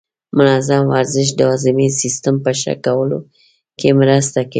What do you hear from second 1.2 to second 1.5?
د